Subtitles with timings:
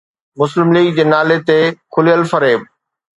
[0.39, 1.57] مسلم ليگ جي نالي تي
[1.93, 2.61] کليل فريب.